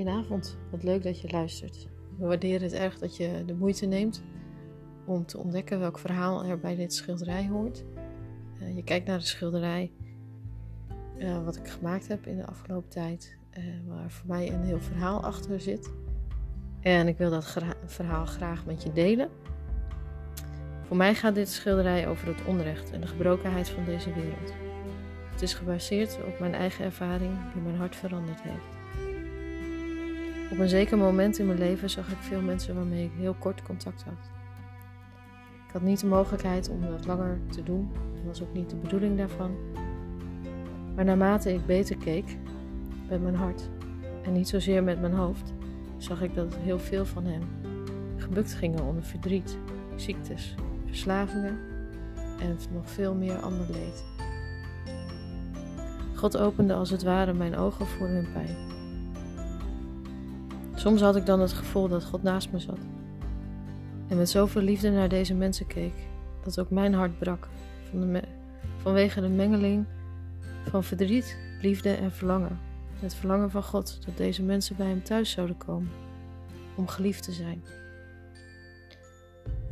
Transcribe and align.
Goedenavond, 0.00 0.58
wat 0.70 0.82
leuk 0.82 1.02
dat 1.02 1.20
je 1.20 1.30
luistert. 1.30 1.88
We 2.18 2.26
waarderen 2.26 2.62
het 2.62 2.72
erg 2.72 2.98
dat 2.98 3.16
je 3.16 3.42
de 3.46 3.54
moeite 3.54 3.86
neemt 3.86 4.22
om 5.06 5.26
te 5.26 5.38
ontdekken 5.38 5.78
welk 5.78 5.98
verhaal 5.98 6.44
er 6.44 6.58
bij 6.58 6.76
dit 6.76 6.94
schilderij 6.94 7.48
hoort. 7.48 7.84
Uh, 8.62 8.76
je 8.76 8.84
kijkt 8.84 9.06
naar 9.06 9.18
de 9.18 9.24
schilderij 9.24 9.92
uh, 11.18 11.44
wat 11.44 11.56
ik 11.56 11.68
gemaakt 11.68 12.08
heb 12.08 12.26
in 12.26 12.36
de 12.36 12.46
afgelopen 12.46 12.88
tijd, 12.88 13.38
uh, 13.58 13.64
waar 13.86 14.10
voor 14.10 14.28
mij 14.28 14.52
een 14.52 14.62
heel 14.62 14.80
verhaal 14.80 15.24
achter 15.24 15.60
zit. 15.60 15.92
En 16.80 17.08
ik 17.08 17.18
wil 17.18 17.30
dat 17.30 17.56
verhaal 17.86 18.26
graag 18.26 18.66
met 18.66 18.82
je 18.82 18.92
delen. 18.92 19.28
Voor 20.82 20.96
mij 20.96 21.14
gaat 21.14 21.34
dit 21.34 21.48
schilderij 21.48 22.08
over 22.08 22.26
het 22.26 22.44
onrecht 22.46 22.90
en 22.90 23.00
de 23.00 23.06
gebrokenheid 23.06 23.68
van 23.68 23.84
deze 23.84 24.12
wereld. 24.12 24.52
Het 25.30 25.42
is 25.42 25.54
gebaseerd 25.54 26.18
op 26.26 26.38
mijn 26.38 26.54
eigen 26.54 26.84
ervaring 26.84 27.52
die 27.52 27.62
mijn 27.62 27.76
hart 27.76 27.96
veranderd 27.96 28.42
heeft. 28.42 28.79
Op 30.50 30.58
een 30.58 30.68
zeker 30.68 30.98
moment 30.98 31.38
in 31.38 31.46
mijn 31.46 31.58
leven 31.58 31.90
zag 31.90 32.08
ik 32.08 32.16
veel 32.18 32.40
mensen 32.40 32.74
waarmee 32.74 33.04
ik 33.04 33.12
heel 33.16 33.34
kort 33.34 33.62
contact 33.62 34.02
had. 34.02 34.30
Ik 35.66 35.72
had 35.72 35.82
niet 35.82 36.00
de 36.00 36.06
mogelijkheid 36.06 36.68
om 36.68 36.80
dat 36.80 37.06
langer 37.06 37.38
te 37.50 37.62
doen, 37.62 37.92
dat 38.14 38.24
was 38.24 38.42
ook 38.42 38.52
niet 38.52 38.70
de 38.70 38.76
bedoeling 38.76 39.16
daarvan. 39.16 39.56
Maar 40.94 41.04
naarmate 41.04 41.52
ik 41.52 41.66
beter 41.66 41.96
keek 41.96 42.36
met 43.08 43.22
mijn 43.22 43.34
hart 43.34 43.68
en 44.22 44.32
niet 44.32 44.48
zozeer 44.48 44.82
met 44.82 45.00
mijn 45.00 45.12
hoofd, 45.12 45.52
zag 45.96 46.22
ik 46.22 46.34
dat 46.34 46.56
heel 46.56 46.78
veel 46.78 47.06
van 47.06 47.24
hen 47.24 47.42
gebukt 48.16 48.54
gingen 48.54 48.84
onder 48.84 49.02
verdriet, 49.02 49.58
ziektes, 49.96 50.54
verslavingen 50.86 51.58
en 52.40 52.56
nog 52.72 52.90
veel 52.90 53.14
meer 53.14 53.36
ander 53.36 53.66
leed. 53.70 54.04
God 56.14 56.36
opende 56.36 56.74
als 56.74 56.90
het 56.90 57.02
ware 57.02 57.32
mijn 57.32 57.56
ogen 57.56 57.86
voor 57.86 58.06
hun 58.06 58.32
pijn. 58.32 58.79
Soms 60.80 61.00
had 61.00 61.16
ik 61.16 61.26
dan 61.26 61.40
het 61.40 61.52
gevoel 61.52 61.88
dat 61.88 62.04
God 62.04 62.22
naast 62.22 62.52
me 62.52 62.58
zat. 62.58 62.78
En 64.08 64.16
met 64.16 64.30
zoveel 64.30 64.62
liefde 64.62 64.90
naar 64.90 65.08
deze 65.08 65.34
mensen 65.34 65.66
keek, 65.66 65.92
dat 66.42 66.60
ook 66.60 66.70
mijn 66.70 66.94
hart 66.94 67.18
brak 67.18 67.48
van 67.90 68.00
de 68.00 68.22
vanwege 68.76 69.20
de 69.20 69.28
mengeling 69.28 69.86
van 70.64 70.84
verdriet, 70.84 71.38
liefde 71.60 71.94
en 71.94 72.12
verlangen. 72.12 72.58
Het 73.00 73.14
verlangen 73.14 73.50
van 73.50 73.62
God 73.62 74.06
dat 74.06 74.16
deze 74.16 74.42
mensen 74.42 74.76
bij 74.76 74.86
hem 74.86 75.02
thuis 75.02 75.30
zouden 75.30 75.56
komen, 75.56 75.90
om 76.76 76.86
geliefd 76.86 77.22
te 77.22 77.32
zijn. 77.32 77.64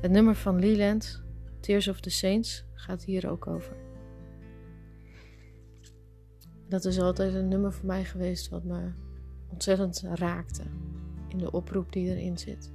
Het 0.00 0.10
nummer 0.10 0.34
van 0.34 0.58
Leland, 0.58 1.22
Tears 1.60 1.88
of 1.88 2.00
the 2.00 2.10
Saints, 2.10 2.64
gaat 2.74 3.04
hier 3.04 3.30
ook 3.30 3.46
over. 3.46 3.76
Dat 6.68 6.84
is 6.84 7.00
altijd 7.00 7.34
een 7.34 7.48
nummer 7.48 7.72
voor 7.72 7.86
mij 7.86 8.04
geweest 8.04 8.48
wat 8.48 8.64
me 8.64 9.08
ontzettend 9.52 10.02
raakte 10.14 10.62
in 11.28 11.38
de 11.38 11.52
oproep 11.52 11.92
die 11.92 12.16
erin 12.16 12.38
zit. 12.38 12.72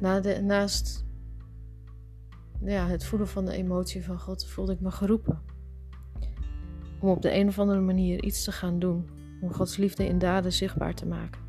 Na 0.00 0.20
de, 0.20 0.40
naast 0.42 1.04
ja, 2.60 2.86
het 2.86 3.04
voelen 3.04 3.28
van 3.28 3.44
de 3.44 3.52
emotie 3.52 4.04
van 4.04 4.20
God 4.20 4.46
voelde 4.46 4.72
ik 4.72 4.80
me 4.80 4.90
geroepen. 4.90 5.42
Om 7.00 7.08
op 7.08 7.22
de 7.22 7.34
een 7.34 7.48
of 7.48 7.58
andere 7.58 7.80
manier 7.80 8.24
iets 8.24 8.44
te 8.44 8.52
gaan 8.52 8.78
doen. 8.78 9.08
Om 9.40 9.52
Gods 9.52 9.76
liefde 9.76 10.06
in 10.06 10.18
daden 10.18 10.52
zichtbaar 10.52 10.94
te 10.94 11.06
maken. 11.06 11.40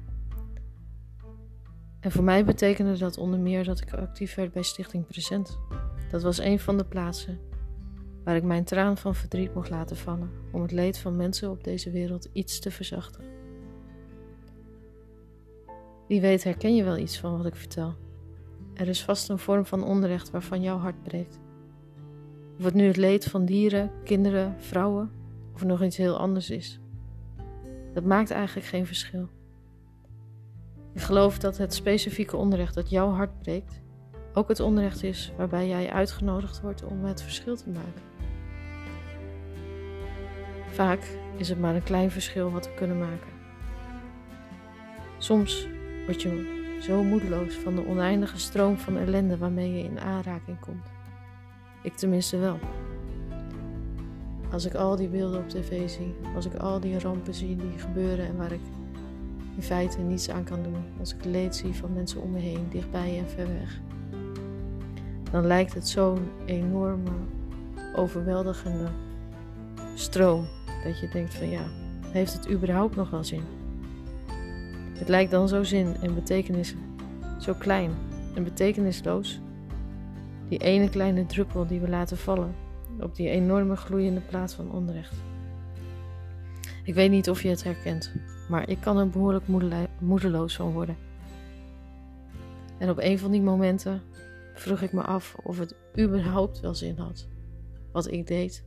En 1.99 2.11
voor 2.11 2.23
mij 2.23 2.45
betekende 2.45 2.97
dat 2.97 3.17
onder 3.17 3.39
meer 3.39 3.63
dat 3.63 3.81
ik 3.81 3.93
actief 3.93 4.35
werd 4.35 4.53
bij 4.53 4.63
Stichting 4.63 5.05
Present. 5.05 5.59
Dat 6.11 6.23
was 6.23 6.37
een 6.37 6.59
van 6.59 6.77
de 6.77 6.85
plaatsen 6.85 7.39
waar 8.27 8.35
ik 8.35 8.43
mijn 8.43 8.63
traan 8.63 8.97
van 8.97 9.15
verdriet 9.15 9.53
mocht 9.53 9.69
laten 9.69 9.97
vallen 9.97 10.29
om 10.51 10.61
het 10.61 10.71
leed 10.71 10.97
van 10.97 11.15
mensen 11.15 11.49
op 11.49 11.63
deze 11.63 11.91
wereld 11.91 12.29
iets 12.33 12.59
te 12.59 12.71
verzachten. 12.71 13.23
Wie 16.07 16.21
weet 16.21 16.43
herken 16.43 16.75
je 16.75 16.83
wel 16.83 16.97
iets 16.97 17.19
van 17.19 17.37
wat 17.37 17.45
ik 17.45 17.55
vertel. 17.55 17.95
Er 18.73 18.87
is 18.87 19.03
vast 19.03 19.29
een 19.29 19.39
vorm 19.39 19.65
van 19.65 19.83
onrecht 19.83 20.31
waarvan 20.31 20.61
jouw 20.61 20.77
hart 20.77 21.03
breekt. 21.03 21.39
Of 22.57 22.63
het 22.63 22.73
nu 22.73 22.87
het 22.87 22.97
leed 22.97 23.25
van 23.25 23.45
dieren, 23.45 23.91
kinderen, 24.03 24.55
vrouwen 24.57 25.11
of 25.53 25.63
nog 25.63 25.83
iets 25.83 25.97
heel 25.97 26.17
anders 26.17 26.49
is. 26.49 26.79
Dat 27.93 28.03
maakt 28.03 28.31
eigenlijk 28.31 28.67
geen 28.67 28.85
verschil. 28.85 29.27
Ik 30.93 31.01
geloof 31.01 31.39
dat 31.39 31.57
het 31.57 31.73
specifieke 31.73 32.37
onrecht 32.37 32.73
dat 32.73 32.89
jouw 32.89 33.09
hart 33.09 33.39
breekt, 33.39 33.81
ook 34.33 34.47
het 34.47 34.59
onrecht 34.59 35.03
is 35.03 35.31
waarbij 35.37 35.67
jij 35.67 35.91
uitgenodigd 35.91 36.61
wordt 36.61 36.83
om 36.83 37.05
het 37.05 37.21
verschil 37.21 37.55
te 37.55 37.69
maken. 37.69 38.16
Vaak 40.77 41.17
is 41.37 41.49
het 41.49 41.59
maar 41.59 41.75
een 41.75 41.83
klein 41.83 42.11
verschil 42.11 42.51
wat 42.51 42.65
we 42.65 42.73
kunnen 42.73 42.99
maken. 42.99 43.31
Soms 45.17 45.67
word 46.05 46.21
je 46.21 46.77
zo 46.81 47.03
moedeloos 47.03 47.53
van 47.53 47.75
de 47.75 47.87
oneindige 47.87 48.39
stroom 48.39 48.77
van 48.77 48.97
ellende 48.97 49.37
waarmee 49.37 49.73
je 49.73 49.83
in 49.83 49.99
aanraking 49.99 50.59
komt. 50.59 50.85
Ik 51.83 51.95
tenminste 51.95 52.37
wel. 52.37 52.59
Als 54.51 54.65
ik 54.65 54.73
al 54.73 54.95
die 54.95 55.07
beelden 55.07 55.39
op 55.39 55.49
tv 55.49 55.89
zie, 55.89 56.15
als 56.35 56.45
ik 56.45 56.55
al 56.55 56.79
die 56.79 56.99
rampen 56.99 57.33
zie 57.33 57.55
die 57.55 57.79
gebeuren 57.79 58.25
en 58.25 58.37
waar 58.37 58.51
ik 58.51 58.65
in 59.55 59.63
feite 59.63 60.01
niets 60.01 60.29
aan 60.29 60.43
kan 60.43 60.63
doen, 60.63 60.83
als 60.99 61.13
ik 61.13 61.25
leed 61.25 61.55
zie 61.55 61.73
van 61.73 61.93
mensen 61.93 62.21
om 62.21 62.31
me 62.31 62.39
heen, 62.39 62.67
dichtbij 62.69 63.17
en 63.17 63.29
ver 63.29 63.47
weg, 63.47 63.79
dan 65.31 65.45
lijkt 65.45 65.73
het 65.73 65.87
zo'n 65.87 66.29
enorme, 66.45 67.11
overweldigende 67.95 68.87
stroom 69.95 70.56
dat 70.83 70.99
je 70.99 71.09
denkt 71.09 71.33
van 71.33 71.49
ja, 71.49 71.65
heeft 72.01 72.33
het 72.33 72.49
überhaupt 72.49 72.95
nog 72.95 73.09
wel 73.09 73.23
zin? 73.23 73.43
Het 74.97 75.07
lijkt 75.07 75.31
dan 75.31 75.47
zo 75.47 75.63
zin 75.63 75.95
en 76.01 76.15
betekenis, 76.15 76.75
zo 77.39 77.53
klein 77.53 77.91
en 78.35 78.43
betekenisloos. 78.43 79.39
Die 80.49 80.59
ene 80.59 80.89
kleine 80.89 81.25
druppel 81.25 81.67
die 81.67 81.79
we 81.79 81.89
laten 81.89 82.17
vallen 82.17 82.55
op 82.99 83.15
die 83.15 83.29
enorme 83.29 83.75
gloeiende 83.75 84.21
plaats 84.21 84.53
van 84.53 84.71
onrecht. 84.71 85.15
Ik 86.83 86.93
weet 86.93 87.11
niet 87.11 87.29
of 87.29 87.41
je 87.41 87.49
het 87.49 87.63
herkent, 87.63 88.13
maar 88.49 88.69
ik 88.69 88.79
kan 88.79 88.97
er 88.97 89.09
behoorlijk 89.09 89.45
moedeloos 89.99 90.55
van 90.55 90.71
worden. 90.71 90.97
En 92.77 92.89
op 92.89 92.97
een 92.99 93.19
van 93.19 93.31
die 93.31 93.41
momenten 93.41 94.01
vroeg 94.53 94.81
ik 94.81 94.93
me 94.93 95.01
af 95.01 95.35
of 95.43 95.59
het 95.59 95.75
überhaupt 95.99 96.59
wel 96.59 96.75
zin 96.75 96.97
had. 96.97 97.27
Wat 97.91 98.11
ik 98.11 98.27
deed, 98.27 98.65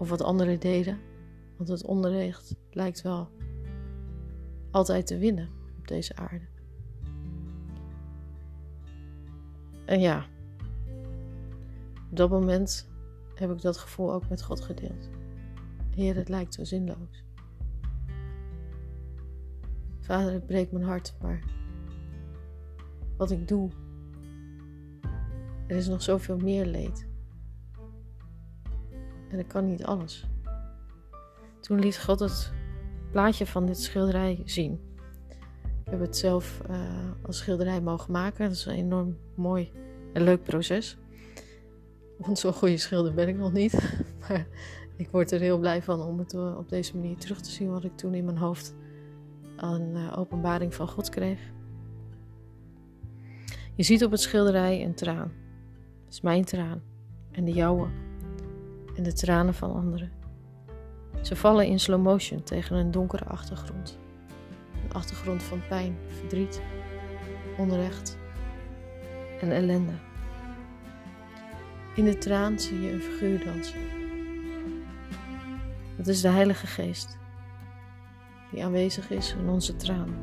of 0.00 0.08
wat 0.08 0.22
anderen 0.22 0.60
deden, 0.60 0.98
want 1.56 1.68
het 1.68 1.84
onrecht 1.84 2.56
lijkt 2.70 3.02
wel 3.02 3.28
altijd 4.70 5.06
te 5.06 5.18
winnen 5.18 5.48
op 5.78 5.88
deze 5.88 6.16
aarde. 6.16 6.44
En 9.84 10.00
ja, 10.00 10.26
op 12.10 12.16
dat 12.16 12.30
moment 12.30 12.88
heb 13.34 13.50
ik 13.50 13.60
dat 13.60 13.76
gevoel 13.76 14.12
ook 14.12 14.28
met 14.28 14.42
God 14.42 14.60
gedeeld. 14.60 15.10
Heer, 15.94 16.16
het 16.16 16.28
lijkt 16.28 16.54
zo 16.54 16.64
zinloos. 16.64 17.24
Vader, 20.00 20.32
het 20.32 20.46
breekt 20.46 20.72
mijn 20.72 20.84
hart, 20.84 21.14
maar 21.20 21.44
wat 23.16 23.30
ik 23.30 23.48
doe, 23.48 23.70
er 25.66 25.76
is 25.76 25.88
nog 25.88 26.02
zoveel 26.02 26.36
meer 26.36 26.66
leed. 26.66 27.09
En 29.30 29.38
ik 29.38 29.48
kan 29.48 29.66
niet 29.66 29.84
alles. 29.84 30.26
Toen 31.60 31.78
liet 31.78 31.98
God 31.98 32.20
het 32.20 32.52
plaatje 33.10 33.46
van 33.46 33.66
dit 33.66 33.80
schilderij 33.80 34.42
zien. 34.44 34.80
Ik 35.84 35.90
heb 35.90 36.00
het 36.00 36.16
zelf 36.16 36.60
uh, 36.70 36.78
als 37.22 37.38
schilderij 37.38 37.80
mogen 37.80 38.12
maken. 38.12 38.48
Dat 38.48 38.56
is 38.56 38.66
een 38.66 38.74
enorm 38.74 39.16
mooi 39.34 39.72
en 40.12 40.22
leuk 40.22 40.42
proces. 40.42 40.98
Want 42.16 42.38
zo'n 42.38 42.52
goede 42.52 42.76
schilder 42.76 43.14
ben 43.14 43.28
ik 43.28 43.36
nog 43.36 43.52
niet. 43.52 43.74
Maar 44.20 44.46
ik 44.96 45.10
word 45.10 45.30
er 45.30 45.40
heel 45.40 45.58
blij 45.58 45.82
van 45.82 46.00
om 46.00 46.18
het 46.18 46.34
eh, 46.34 46.56
op 46.58 46.68
deze 46.68 46.96
manier 46.96 47.16
terug 47.16 47.40
te 47.40 47.50
zien 47.50 47.70
wat 47.70 47.84
ik 47.84 47.96
toen 47.96 48.14
in 48.14 48.24
mijn 48.24 48.36
hoofd 48.36 48.74
aan 49.56 49.96
uh, 49.96 50.18
openbaring 50.18 50.74
van 50.74 50.88
God 50.88 51.08
kreeg. 51.08 51.40
Je 53.74 53.82
ziet 53.82 54.04
op 54.04 54.10
het 54.10 54.20
schilderij 54.20 54.84
een 54.84 54.94
traan. 54.94 55.32
Dat 56.04 56.12
is 56.12 56.20
mijn 56.20 56.44
traan 56.44 56.82
en 57.30 57.44
de 57.44 57.52
jouwe 57.52 57.88
en 58.96 59.02
de 59.02 59.12
tranen 59.12 59.54
van 59.54 59.74
anderen. 59.74 60.12
Ze 61.22 61.36
vallen 61.36 61.66
in 61.66 61.80
slow 61.80 62.02
motion 62.02 62.42
tegen 62.42 62.76
een 62.76 62.90
donkere 62.90 63.24
achtergrond. 63.24 63.98
Een 64.84 64.92
achtergrond 64.92 65.42
van 65.42 65.60
pijn, 65.68 65.96
verdriet, 66.06 66.62
onrecht 67.56 68.18
en 69.40 69.52
ellende. 69.52 69.92
In 71.94 72.04
de 72.04 72.18
traan 72.18 72.58
zie 72.58 72.80
je 72.80 72.92
een 72.92 73.02
figuur 73.02 73.44
dansen. 73.44 73.80
Dat 75.96 76.06
is 76.06 76.20
de 76.20 76.28
Heilige 76.28 76.66
Geest, 76.66 77.18
die 78.52 78.64
aanwezig 78.64 79.10
is 79.10 79.34
in 79.38 79.48
onze 79.48 79.76
traan. 79.76 80.14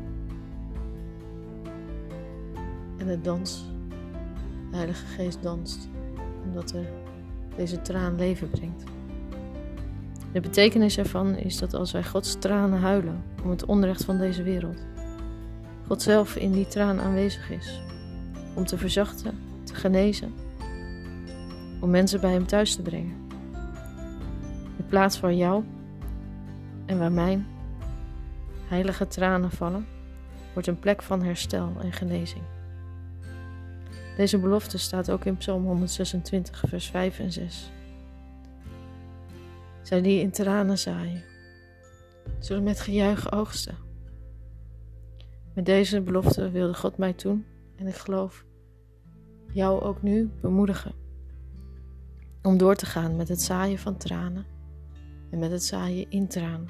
En 2.97 3.07
het 3.07 3.23
dans, 3.23 3.65
de 4.69 4.75
Heilige 4.75 5.05
Geest 5.05 5.43
danst, 5.43 5.89
omdat 6.43 6.71
er 6.71 6.85
deze 7.57 7.81
traan 7.81 8.15
leven 8.15 8.50
brengt. 8.50 8.83
De 10.31 10.39
betekenis 10.39 10.98
ervan 10.98 11.36
is 11.36 11.57
dat 11.57 11.74
als 11.74 11.92
wij 11.92 12.04
Gods 12.04 12.36
tranen 12.39 12.80
huilen 12.80 13.24
om 13.44 13.50
het 13.50 13.65
onrecht 13.65 14.06
van 14.06 14.18
deze 14.18 14.44
wereld, 14.44 14.86
God 15.88 16.01
zelf 16.01 16.36
in 16.36 16.51
die 16.51 16.68
traan 16.68 17.00
aanwezig 17.00 17.50
is 17.51 17.81
om 18.56 18.65
te 18.65 18.77
verzachten, 18.77 19.39
te 19.63 19.75
genezen, 19.75 20.33
om 21.80 21.89
mensen 21.89 22.21
bij 22.21 22.31
Hem 22.31 22.48
thuis 22.48 22.75
te 22.75 22.81
brengen. 22.81 23.15
In 24.77 24.86
plaats 24.88 25.19
waar 25.19 25.33
jou 25.33 25.63
en 26.86 27.00
waar 27.00 27.12
mijn 27.12 27.48
heilige 28.68 29.07
tranen 29.07 29.51
vallen, 29.51 29.86
wordt 30.54 30.68
een 30.68 30.80
plek 30.80 31.01
van 31.01 31.24
herstel 31.24 31.71
en 31.81 31.92
genezing. 31.92 32.44
Deze 34.17 34.39
belofte 34.39 34.77
staat 34.77 35.11
ook 35.11 35.25
in 35.25 35.37
Psalm 35.37 35.63
126, 35.63 36.63
vers 36.67 36.85
5 36.85 37.19
en 37.19 37.31
6. 37.31 37.71
Zij 39.81 40.01
die 40.01 40.19
in 40.19 40.31
tranen 40.31 40.77
zaaien, 40.77 41.23
zullen 42.39 42.63
met 42.63 42.79
gejuich 42.79 43.31
oogsten. 43.31 43.75
Met 45.53 45.65
deze 45.65 46.01
belofte 46.01 46.51
wilde 46.51 46.73
God 46.73 46.97
mij 46.97 47.13
toen, 47.13 47.45
en 47.75 47.87
ik 47.87 47.95
geloof 47.95 48.45
jou 49.51 49.81
ook 49.81 50.01
nu, 50.01 50.29
bemoedigen. 50.41 50.93
Om 52.41 52.57
door 52.57 52.75
te 52.75 52.85
gaan 52.85 53.15
met 53.15 53.27
het 53.27 53.41
zaaien 53.41 53.79
van 53.79 53.97
tranen 53.97 54.45
en 55.31 55.39
met 55.39 55.51
het 55.51 55.63
zaaien 55.63 56.05
in 56.09 56.27
tranen. 56.27 56.69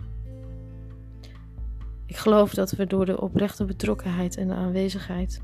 Ik 2.06 2.18
geloof 2.18 2.54
dat 2.54 2.72
we 2.72 2.88
door 2.88 3.06
de 3.06 3.22
oprechte 3.22 3.66
betrokkenheid 3.66 4.38
en 4.38 4.48
de 4.48 4.54
aanwezigheid 4.54 5.42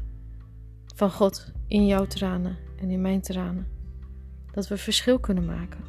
van 0.93 1.11
God 1.11 1.51
in 1.67 1.85
jouw 1.85 2.05
tranen 2.05 2.57
en 2.75 2.89
in 2.89 3.01
mijn 3.01 3.21
tranen, 3.21 3.67
dat 4.51 4.67
we 4.67 4.77
verschil 4.77 5.19
kunnen 5.19 5.45
maken. 5.45 5.79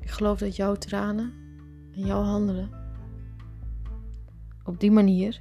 Ik 0.00 0.10
geloof 0.10 0.38
dat 0.38 0.56
jouw 0.56 0.74
tranen 0.74 1.32
en 1.94 2.06
jouw 2.06 2.22
handelen 2.22 2.70
op 4.64 4.80
die 4.80 4.90
manier 4.90 5.40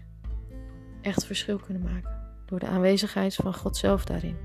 echt 1.01 1.25
verschil 1.25 1.57
kunnen 1.57 1.83
maken 1.83 2.15
door 2.45 2.59
de 2.59 2.67
aanwezigheid 2.67 3.35
van 3.35 3.53
God 3.53 3.77
zelf 3.77 4.05
daarin. 4.05 4.37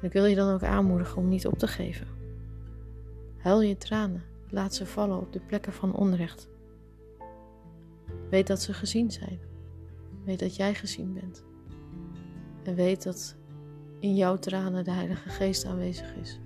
ik 0.00 0.12
wil 0.12 0.24
je 0.24 0.34
dan 0.34 0.54
ook 0.54 0.62
aanmoedigen 0.62 1.16
om 1.16 1.28
niet 1.28 1.46
op 1.46 1.58
te 1.58 1.66
geven. 1.66 2.06
Huil 3.36 3.62
je 3.62 3.76
tranen, 3.76 4.22
laat 4.48 4.74
ze 4.74 4.86
vallen 4.86 5.18
op 5.18 5.32
de 5.32 5.40
plekken 5.40 5.72
van 5.72 5.94
onrecht. 5.94 6.48
Weet 8.30 8.46
dat 8.46 8.62
ze 8.62 8.72
gezien 8.72 9.10
zijn. 9.10 9.38
Weet 10.24 10.38
dat 10.38 10.56
jij 10.56 10.74
gezien 10.74 11.12
bent. 11.12 11.44
En 12.66 12.74
weet 12.74 13.02
dat 13.02 13.36
in 14.00 14.14
jouw 14.14 14.36
tranen 14.36 14.84
de 14.84 14.90
Heilige 14.90 15.28
Geest 15.28 15.64
aanwezig 15.64 16.14
is. 16.14 16.40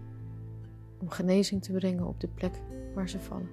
Om 0.99 1.11
genezing 1.11 1.62
te 1.62 1.72
brengen 1.72 2.06
op 2.06 2.20
de 2.20 2.28
plek 2.28 2.55
waar 2.94 3.08
ze 3.08 3.20
vallen. 3.20 3.49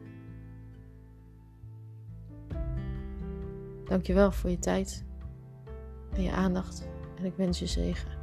Dankjewel 3.86 4.32
voor 4.32 4.50
je 4.50 4.60
tijd 4.60 5.06
en 6.14 6.22
je 6.22 6.32
aandacht 6.32 6.88
en 7.18 7.26
ik 7.26 7.34
wens 7.36 7.60
je 7.60 7.68
zegen. 7.68 8.17